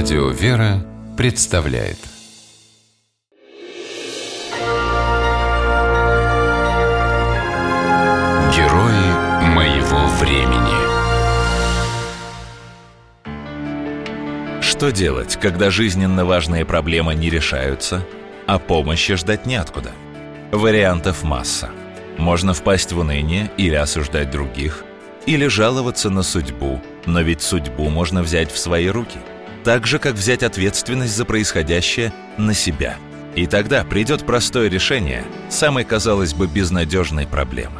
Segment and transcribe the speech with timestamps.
[0.00, 1.98] Радио «Вера» представляет
[8.54, 9.10] Герои
[9.42, 10.78] моего времени
[14.62, 18.06] Что делать, когда жизненно важные проблемы не решаются,
[18.46, 19.90] а помощи ждать неоткуда?
[20.52, 21.70] Вариантов масса.
[22.18, 24.84] Можно впасть в уныние или осуждать других,
[25.26, 29.18] или жаловаться на судьбу, но ведь судьбу можно взять в свои руки–
[29.68, 32.96] так же, как взять ответственность за происходящее на себя.
[33.36, 37.78] И тогда придет простое решение самой, казалось бы, безнадежной проблемы.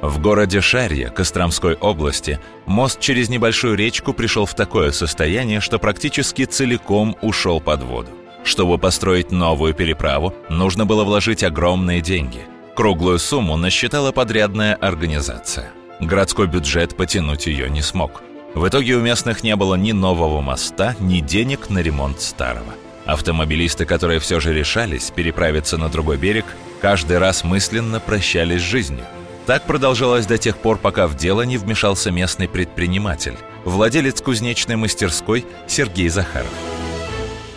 [0.00, 6.44] В городе Шарье Костромской области мост через небольшую речку пришел в такое состояние, что практически
[6.44, 8.10] целиком ушел под воду.
[8.44, 12.42] Чтобы построить новую переправу, нужно было вложить огромные деньги.
[12.76, 15.72] Круглую сумму насчитала подрядная организация.
[15.98, 18.22] Городской бюджет потянуть ее не смог.
[18.56, 22.72] В итоге у местных не было ни нового моста, ни денег на ремонт старого.
[23.04, 26.46] Автомобилисты, которые все же решались переправиться на другой берег,
[26.80, 29.04] каждый раз мысленно прощались с жизнью.
[29.44, 35.44] Так продолжалось до тех пор, пока в дело не вмешался местный предприниматель, владелец кузнечной мастерской
[35.68, 36.75] Сергей Захаров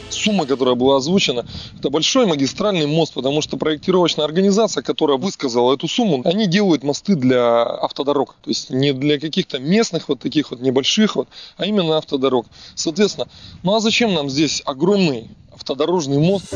[0.10, 1.46] сумма, которая была озвучена,
[1.78, 7.16] это большой магистральный мост, потому что проектировочная организация, которая высказала эту сумму, они делают мосты
[7.16, 8.36] для автодорог.
[8.44, 12.48] То есть не для каких-то местных вот таких вот небольших вот, а именно автодорог.
[12.76, 13.28] Соответственно,
[13.64, 16.54] ну а зачем нам здесь огромный автодорожный мост?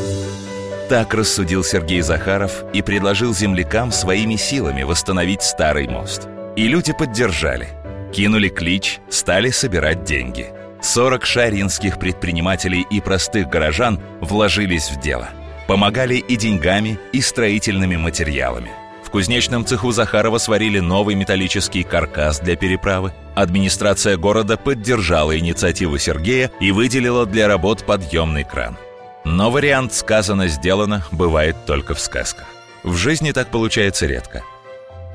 [0.88, 6.28] Так рассудил Сергей Захаров и предложил землякам своими силами восстановить старый мост.
[6.56, 7.68] И люди поддержали.
[8.12, 10.52] Кинули клич, стали собирать деньги–
[10.84, 15.30] 40 шаринских предпринимателей и простых горожан вложились в дело.
[15.66, 18.70] Помогали и деньгами, и строительными материалами.
[19.02, 23.14] В кузнечном цеху Захарова сварили новый металлический каркас для переправы.
[23.34, 28.76] Администрация города поддержала инициативу Сергея и выделила для работ подъемный кран.
[29.24, 32.46] Но вариант «сказано-сделано» бывает только в сказках.
[32.82, 34.42] В жизни так получается редко.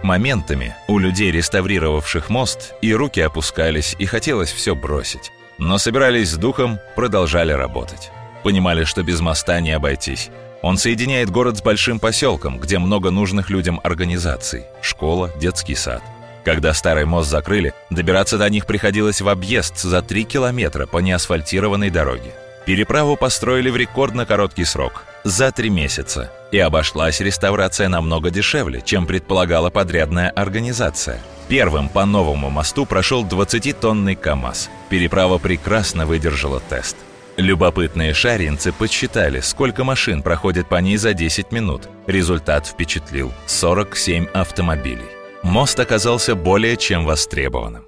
[0.01, 5.31] Моментами у людей, реставрировавших мост, и руки опускались, и хотелось все бросить.
[5.59, 8.11] Но собирались с духом, продолжали работать.
[8.43, 10.29] Понимали, что без моста не обойтись.
[10.61, 16.01] Он соединяет город с большим поселком, где много нужных людям организаций– школа, детский сад.
[16.45, 21.89] Когда старый мост закрыли, добираться до них приходилось в объезд за 3 километра по неасфальтированной
[21.89, 22.33] дороге.
[22.65, 26.31] Переправу построили в рекордно короткий срок– за три месяца.
[26.52, 31.19] И обошлась реставрация намного дешевле, чем предполагала подрядная организация–
[31.50, 34.69] Первым по новому мосту прошел 20-тонный КАМАЗ.
[34.90, 36.96] Переправа прекрасно выдержала тест.
[37.38, 41.90] Любопытные шаринцы подсчитали, сколько машин проходит по ней за 10 минут.
[42.06, 45.09] Результат впечатлил– 47 автомобилей.
[45.41, 47.86] Мост оказался более чем востребованным.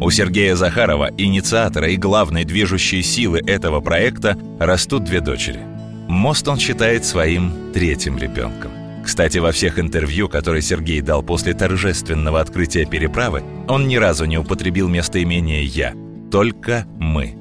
[0.00, 5.60] У Сергея Захарова, инициатора и главной движущей силы этого проекта, растут две дочери.
[6.08, 8.70] Мост он считает своим третьим ребенком–
[9.06, 14.36] кстати, во всех интервью, которые Сергей дал после торжественного открытия переправы, он ни разу не
[14.36, 15.94] употребил местоимение «я»,
[16.32, 17.36] только «мы».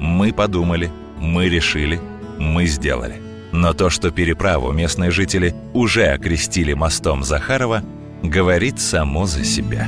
[0.00, 2.00] Мы подумали, мы решили,
[2.36, 3.14] мы сделали.
[3.52, 7.84] Но то, что переправу местные жители уже окрестили мостом Захарова,
[8.24, 9.86] говорит само за себя.